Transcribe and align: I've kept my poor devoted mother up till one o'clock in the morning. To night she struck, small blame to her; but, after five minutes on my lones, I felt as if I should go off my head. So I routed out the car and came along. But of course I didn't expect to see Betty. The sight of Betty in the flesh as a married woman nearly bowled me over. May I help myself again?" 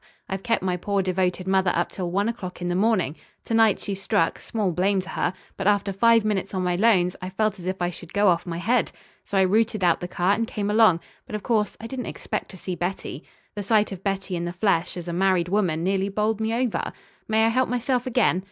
I've 0.27 0.41
kept 0.41 0.63
my 0.63 0.77
poor 0.77 1.03
devoted 1.03 1.47
mother 1.47 1.71
up 1.75 1.91
till 1.91 2.09
one 2.09 2.27
o'clock 2.27 2.59
in 2.59 2.69
the 2.69 2.73
morning. 2.75 3.15
To 3.45 3.53
night 3.53 3.79
she 3.79 3.93
struck, 3.93 4.39
small 4.39 4.71
blame 4.71 4.99
to 5.01 5.09
her; 5.09 5.31
but, 5.57 5.67
after 5.67 5.93
five 5.93 6.25
minutes 6.25 6.55
on 6.55 6.63
my 6.63 6.75
lones, 6.75 7.15
I 7.21 7.29
felt 7.29 7.59
as 7.59 7.67
if 7.67 7.79
I 7.83 7.91
should 7.91 8.11
go 8.11 8.27
off 8.27 8.47
my 8.47 8.57
head. 8.57 8.91
So 9.25 9.37
I 9.37 9.41
routed 9.43 9.83
out 9.83 9.99
the 9.99 10.07
car 10.07 10.33
and 10.33 10.47
came 10.47 10.71
along. 10.71 11.01
But 11.27 11.35
of 11.35 11.43
course 11.43 11.77
I 11.79 11.85
didn't 11.85 12.07
expect 12.07 12.49
to 12.49 12.57
see 12.57 12.73
Betty. 12.73 13.23
The 13.53 13.61
sight 13.61 13.91
of 13.91 14.03
Betty 14.03 14.35
in 14.35 14.45
the 14.45 14.53
flesh 14.53 14.97
as 14.97 15.07
a 15.07 15.13
married 15.13 15.49
woman 15.49 15.83
nearly 15.83 16.09
bowled 16.09 16.41
me 16.41 16.51
over. 16.51 16.93
May 17.27 17.45
I 17.45 17.49
help 17.49 17.69
myself 17.69 18.07
again?" 18.07 18.39